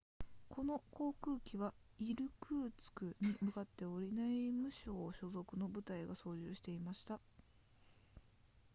[0.49, 7.19] この航空機はイルクーツクに向かっており内務省所属の部隊が操縦していました